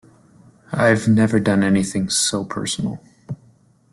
[0.71, 3.03] I've never done anything so personal.